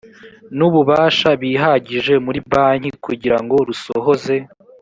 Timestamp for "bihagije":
1.41-2.13